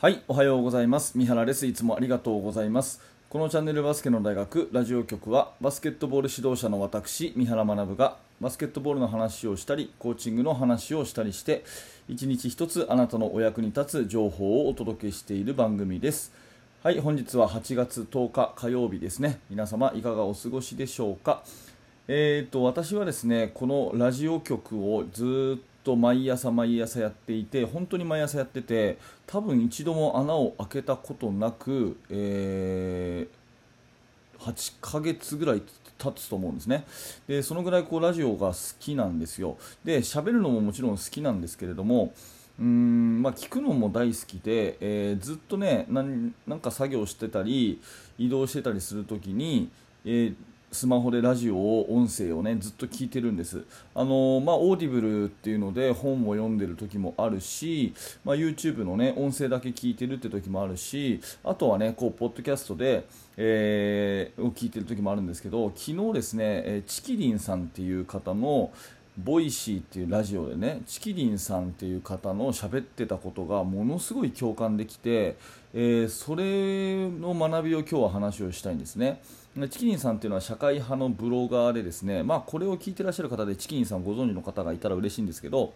[0.00, 1.18] はい、おはようございます。
[1.18, 1.66] 三原です。
[1.66, 3.02] いつもありがとうございます。
[3.28, 11.64] このチャンネルバスケの大学ラジオ局はバスケットボール指導者の私、三原学がバスケットボールの話をしたり、コーチングの話をしたりして、
[12.08, 16.32] 一日一つあなたのお役に立つ情報をお届けしている番組です。
[16.82, 19.40] はい、本日は8月10日火曜日ですね。
[19.50, 21.42] 皆様いかがお過ごしでしょうか？
[22.08, 33.40] えー、と私はですねこのラジオ局をずっと毎朝毎朝やっていて本当に毎朝やってて多分一度も穴を開けたことなく、えー
[34.40, 35.62] 8ヶ月ぐらい
[35.98, 36.86] 経つと思うんですね。
[37.28, 39.58] でそのぐらいこうラジオが好きなんですよ。
[39.84, 42.14] で喋るのももちろん好きなんですけれども
[42.58, 47.80] うーんまあ、聞くのも大好きで、えーずっとねなんなんか作業してたり
[48.18, 49.70] 移動してたりするときに、
[50.04, 50.34] えー
[50.72, 53.64] スマホでラジオを音声をねずっと聞いてるんです。
[53.94, 57.92] あのまあ Audible っていうので本を読んでる時もあるし、
[58.24, 63.04] まあ、YouTube のね音声だけ聞いてるって時もあるしあとはねこうポッドキャストで、
[63.36, 68.70] えーを聞いてる時もあるんですけど昨日ですね、えーちきりんさんっていう方の
[69.18, 75.36] Voicy っていうラジオでねちきりんさんっていう方の喋ってたことがものすごい共感できて、
[75.74, 79.20] えーそれの学びを今日は話をしたいんですね。
[79.56, 85.74] でちきりんさんっていうのは社会派のブロガーでですねまあこれを聞いてらっしゃる方でちきりんさんご存知の方がいたら嬉しいんですけど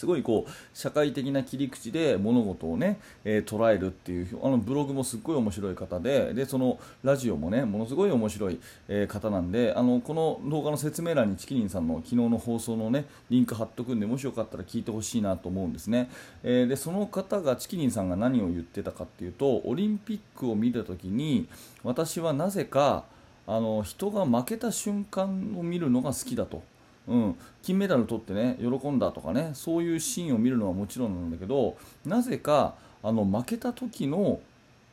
[0.00, 16.08] すごいこう社会的な切り口で物事をね、えー捉えるっていうあのブログもすっごい面白い方ででそのラジオもねものすごい面白い、えー方なんであのこの動画の説明欄にチキリンさんの昨日の放送のねリンク貼っとくんでもしよかったら聞いてほしいなと思うんですね、
[16.42, 21.46] えーでその方がチキリンさんが何を言ってたかっていうとオリンピックを見た時に
[21.82, 23.04] 私はなぜか
[23.46, 26.62] あの人が負けた瞬間を見るのが好きだと。
[27.10, 34.40] うん、金メダル取ってね喜んだとかねそういうシーンを見るのはもちろんなんだけどなぜかあの負けた時の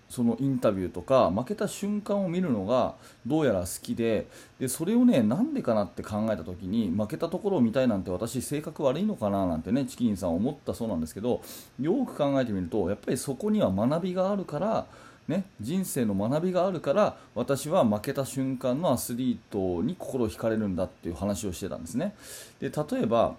[0.10, 4.26] そのインタビューとか負けた瞬間を見るのがどうやら好きで
[4.60, 11.42] でそれをねなんでかなって考えた時に負けたところを見たいなんて私性格悪いのかななんてねチキンさん思ったそうなんですけど
[11.80, 14.86] よく考えてみるとやっぱりそこには学びがあるから
[15.28, 22.16] ね、人生の学びがあるから私は負けた瞬間のアスリートに心を惹かれるんだっていう話をしてたんですね。
[22.60, 23.36] で例えば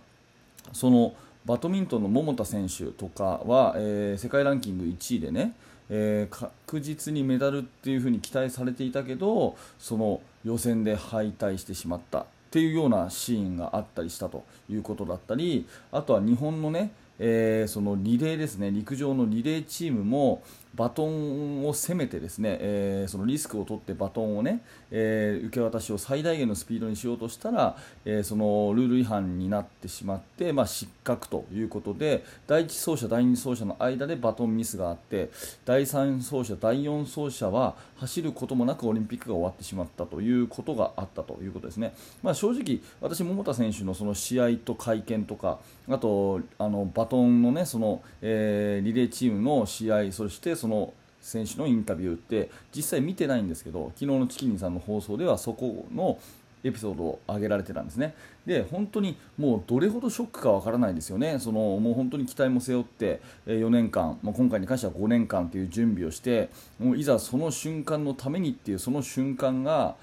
[0.73, 1.15] その
[1.47, 5.55] バドミントンの桃田選手とかは、えー世界ランキング1位でね、
[5.89, 20.43] えー確実にメダルっていう風に期待されていたけどその予選で敗退してしまったっていうようなシーンがあったりしたということだったりあとは日本のね、えーそのリレーですね陸上のリレーチームも
[20.75, 35.31] バトンを攻めてですね、えーそのリスクを取ってバトンをね、えー受け渡しを最大限のスピードにしようとしたら、えーそのルール違反になってしまって、まあ、失格ということで第1走者、第2走者の間でバトンミスがあって
[35.65, 41.95] 第3走者、第4走者は走ることもなくオリンピックが終わってしまったということがあったということですね。
[42.23, 45.59] まあ、正直、私、桃田選手のその試合と会見とか
[45.89, 56.19] あとあのバトンのねその、えーリレーチームの試合そしてその選手のインタビューって実際見てないんですけど昨日のチキニさんの放送ではそこの
[56.65, 58.15] エピソードを挙げられてたんですね。
[58.47, 61.39] で本当にもうどれほどショックかわからないですよね。
[61.39, 66.49] そのもう本当に期待も背負って4年間、まあ、今回に関しては5年間という準備をして
[66.79, 69.95] もういざその瞬間のためにっていうその瞬間が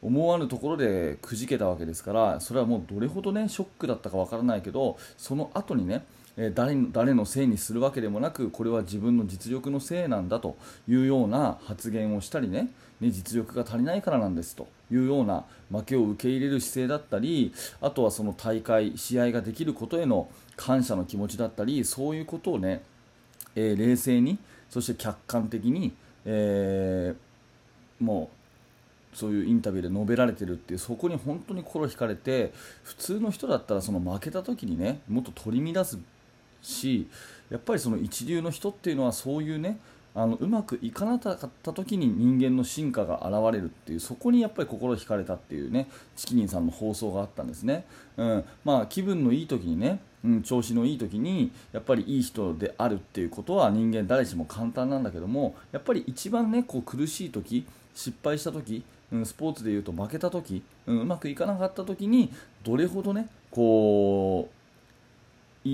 [0.00, 6.04] 思わぬところでくじけたわけですからそれはもうどれほどねショックだったかわからないけどその後にね
[6.54, 10.56] 誰誰のせいにするわけでもなくこれは自分の実力のせいなんだと
[10.86, 22.82] いうような発言をしたりねね実力が足りないからなんですというような負けを受け入れる姿勢だったりあとはその大会試合ができることへの感謝の気持ちだったりそういうことをね、
[23.56, 24.38] えー冷静に
[24.70, 25.92] そして客観的に、
[26.24, 27.28] えー
[28.04, 32.52] もうそういうインタビューで述べられてるっていうそこに本当に心惹かれて
[32.84, 35.98] 普通の人だったらその負けた時にねもっと取り乱す
[36.62, 37.08] し
[37.50, 39.78] やっぱりその一流の人っていうのはそういうね
[40.14, 47.84] あのうまくいかなかった時に人間の進化が現れるっていうそこにやっぱり心惹かれたっていうねチキニンさんの放送があったんですね、
[48.16, 48.44] うん。
[48.64, 62.30] まあ、気分のいい時にね、うん、調子のいい時にやっぱりいい人であるっていうことは人間誰しも簡単なんだけどもやっぱり一番ねこう苦しい時失敗した時うん、スポーツでいうと負けた時、うん、うまくいかなかった時に
[62.62, 64.57] どれほどねこう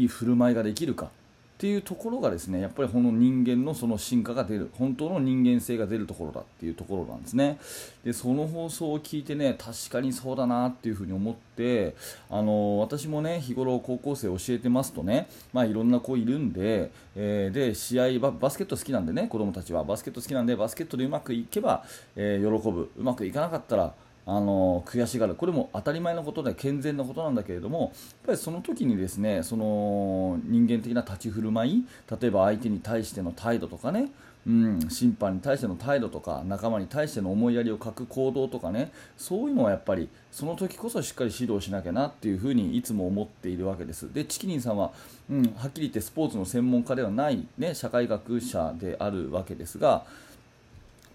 [0.01, 1.11] いい振る舞いができるか。
[1.55, 4.71] っていうところがですねやっぱりこの人間のその進化が出る。
[4.77, 7.59] 本当の人間性が出るところだっていうところなんですね。
[8.05, 11.95] でその放送を聞いてね確かにそうだなっていうふうに思って
[12.29, 21.85] あの私もね日頃高校生教えてますとねまあいろんな子いるんで、えー、で試合ババスケット好きなんでね子供たちはバスケット好きなんでバスケットでうまくいけば、
[22.17, 22.91] えー、喜ぶ。
[22.99, 23.95] うまくいかなかったら
[24.27, 25.35] あの悔しがる。
[25.35, 27.91] これも当たり前のことで健全なことなんだけれどもやっ
[28.27, 31.85] ぱりその時にですねその人間的な立ち振る舞い
[32.21, 34.11] 例えば相手に対しての態度とかね
[34.47, 44.13] うん、審判に対しての態度とか仲間に対しての思いやりを欠く行動とかねそういうのはやっぱりその時こそしっかり指導しなきゃなっていうふうにいつも思っているわけです。
[44.13, 44.93] でチキニンさんは、
[45.31, 50.05] うん、はっきり言ってスポーツの専門家ではない、ね、社会学者であるわけですが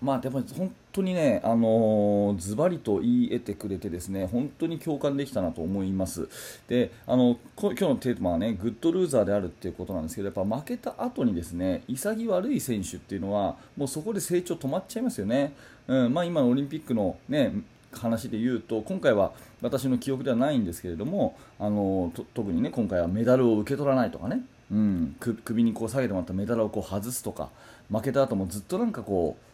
[0.01, 6.29] まあ、でも本当にね、あのズバリと言い得てくれてですね本当に共感できたなと思います。
[6.67, 15.53] であの今日のテーマはねグッドルーザーであるっていうことなんですけどやっぱ負けた後にですね潔悪い選手っていうのはもうそこで成長止まっちゃいますよね。
[15.87, 17.51] うんまあ、今のオリンピックのね
[17.91, 24.41] 話で言うと今回は私の記憶ではないんですけれどもあの特にね今回はメダルを受け取らないとかね、
[24.71, 27.49] うん、首にこう下げてもらったメダルをこう外すとか
[27.91, 29.48] 負けた後もずっとなんかこう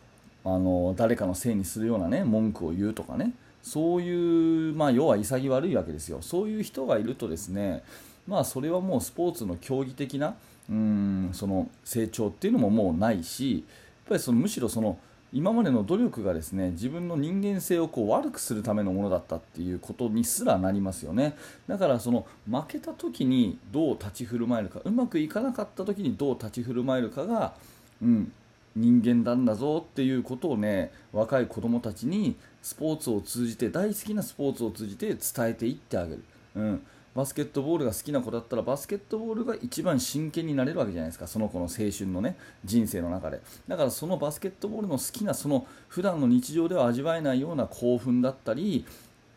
[0.46, 3.34] あの誰かのせいにするようなね文句を言うとかね。
[3.64, 6.20] そういう、まあ、要は潔悪いわけですよ。
[6.22, 7.84] そういう人がいるとですね
[8.28, 10.36] まあそれはもうスポーツの競技的な
[10.70, 13.64] うんその成長っていうのももうないしやっ
[14.10, 15.00] ぱりそのむしろその
[15.34, 21.36] 今までの努力がですね自分の人間性をこう悪くするためのものだったっていうことにすらなりますよね。
[21.68, 27.54] だからその負けた時にどう立ち振る舞えるかうまくいかなかった時にどう立ち振る舞えるかが、
[28.02, 28.32] うん、
[28.76, 35.18] 人間なんだぞっていうことをね若い子供たちにスポーツを通じて大好きなスポーツを通じて伝
[35.50, 36.24] えていってあげる、
[36.56, 36.86] うん、
[37.16, 41.28] バスケットボールが好きな子だったらバスケットボールが一番真剣になれるわけじゃないですか。
[41.28, 42.36] その子の青春のね
[42.66, 43.40] 人生の中で。
[43.70, 48.86] だからそのバスケットボールの好きなその普段の日常では味わえないような興奮だったり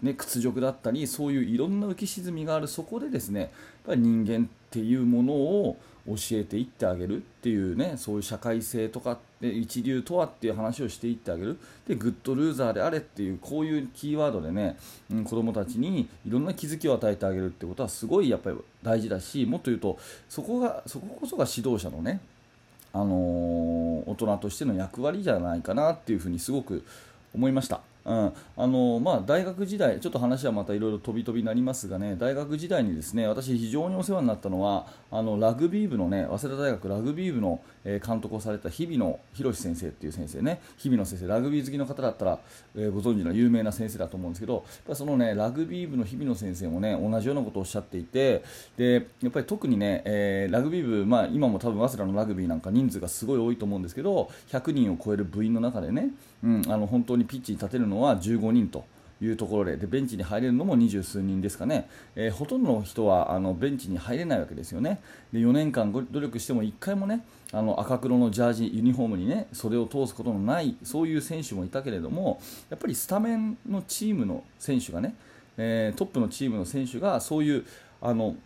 [0.03, 3.50] ね、屈辱だったりそういういろんな浮き沈みがあるそこでですねやっ
[3.87, 14.77] ぱり人間っていうものを教えていってあげるっていうねそういう社会性とか一流とはっていう話をしていってあげるでグッドルーザーであれっていうこういうキーワードでね、
[15.11, 19.99] うん、子供たちにいろんな気づきを与えてあげるってことはすごいやっぱり大事だしもっと言うと
[20.29, 22.21] そこがそここそが指導者のね
[22.93, 26.85] あのー、大人としての役割じゃないかなっていうふうにすごく
[27.35, 27.81] 思いました。
[28.08, 28.32] うん。
[28.56, 42.38] あのまあ、大学時代、ちょっと話はまたいろいろ飛び飛びになりますがね、大学時代にですね私、非常にお世話になったのは、あのラグビー部のね、早稲田大学ラグビー部の、えー、監督をされた日比野博先生っていう先生ね、日比野先生、ラグビー好きの方だったら、
[42.75, 48.43] えー、ご存知の有名な先生だと思うんですけど、やそのね、ラグビー部の日比野先生もね、同じようなことをおっしゃっていて、
[48.78, 56.10] でやっぱり特にね、えー、ラグビー部、まあ、今も多分早稲田のラグビーなんか人数がすごい多いと思うんですけど、100人を超える部員の中でね、
[56.43, 58.85] うん、あの本当にピッチに立てるのは15人と。
[59.21, 65.00] いうところででベンチに入れるのも二十数人ですかね、えー、ほとんどの人はあのベンチに入れないわけですよね
[65.33, 72.41] で4年間努力しても1回もねあの赤黒のジャージユニフォームにね袖を通すことのないそういう選手もいたけれども
[72.71, 75.17] やっぱりスタメンのチームの選手がね、
[75.56, 77.67] えー、トップのチームの選手がそういう
[78.01, 78.37] あの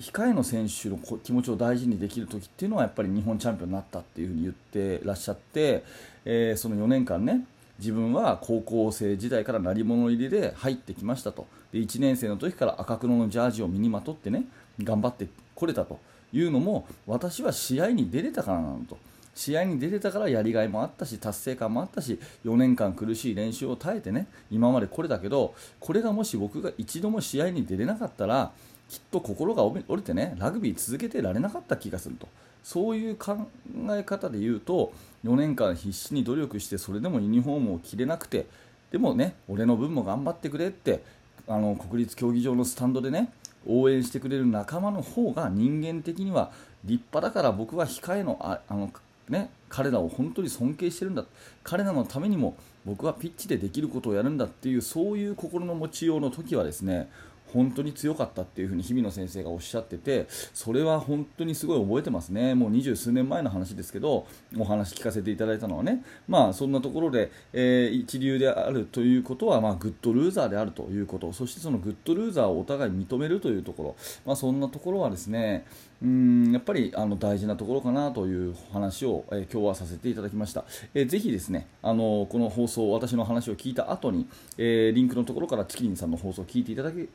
[0.00, 5.84] 控えの選手の気持ちを大事にできる時っていうのはやっぱり日本チャンピオンになったっていうふに言ってらっしゃって、
[6.24, 7.46] えー、その4年間ね
[7.78, 11.46] 自分は高校生時代から鳴り物入りで入ってきましたと。
[11.72, 14.44] で1年生の時から赤黒のジャージを身にまとってね
[14.82, 15.98] 頑張ってこれたと
[16.32, 18.98] いうのも私は試合に出れたからなのと。
[19.34, 28.50] 試合に出れたからやりがいもあったし達成感もあったし4年間苦しい練習を耐えてね今までこれだけどこれがもし僕が一度も試合に出れなかったら
[28.88, 32.26] きっと心が折れてねラグビー続けてられなかった気がすると。
[32.66, 33.46] そういう考
[33.92, 34.92] え方で言うと
[35.24, 38.46] 4年間必死に努力してそれでもユニフォームを着れなくて
[38.90, 41.00] でもね俺の分も頑張ってくれって
[41.46, 43.30] あの国立競技場のスタンドでね
[43.68, 46.50] 応援してくれる仲間の方が人間的には
[46.84, 48.92] 立派だから僕は控えのああの、
[49.28, 51.24] ね、彼らを本当に尊敬してるんだ。
[51.62, 57.08] 彼らのためにも僕はピッチでできることをやるんだっていうそういう心の持ちようの時はですね
[57.52, 62.54] 本当に強かったっていうふうに日比野先生がおっしゃっててそれは本当にすごい覚えてますね。
[62.54, 64.26] もう二十数年前の話ですけど
[64.58, 66.04] お話聞かせていただいたのはね。
[66.28, 71.32] まあそんなところで、えー、一流であるということは、まあ、グッドルーザーであるということ。
[71.32, 75.64] そしてそのグッドルーザーをお互い認めるというところ、まあ、そんなところはですね
[76.02, 87.08] うんやっぱりあの大事なところかなという話を、えー、今日はさせていただきました、えー、ぜひですねあのこの放送私の話を聞いた後に、えー、リンクのところからチキンさんの放送を聞いていただけ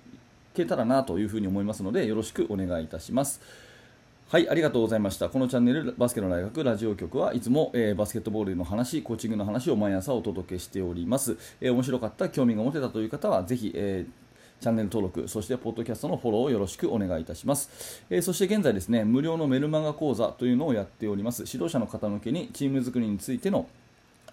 [0.53, 3.39] けたらなというふに思いますのでよろしくお願いいたします。
[4.31, 5.27] はい、ありがとうございました。
[5.27, 11.37] このチャンネル、バスケの大学ラジオ局はいつも、えー、バスケットボールの話、コーチングの話を毎朝お届けしております。
[11.59, 14.20] えー、面白かった、興味が持てたという方は、ぜひ、えー
[14.61, 18.03] チャンネル登録、そしてポッドキャストのフォローをよろしくお願いいたします。
[18.11, 21.45] えー、そして現在ですね、無料のメルマガ講座というのをやっております。
[21.47, 23.65] 指導者の方向けにチーム作りについての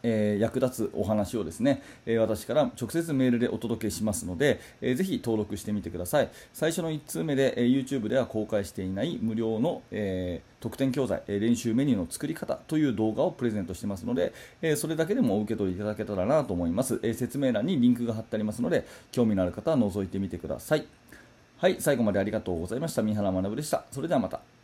[0.03, 6.31] えー、役立つお話をですね、えー、私から直接メールでお届けしますので、えー、ぜひ登録してみてください。
[6.53, 20.87] 最初の1通目で、え YouTube では公開していない無料の、え特典教材、え練習メニューの作り方という動画をプレゼントしてますので、えそれだけでもお受け取りいただけたらなと思います、え説明欄にリンクが貼ってありますので興味のある方は覗いてみてください。
[21.59, 23.03] はい最後までありがとうございました。
[23.03, 23.85] 三原学でした。
[23.91, 24.58] それではまた。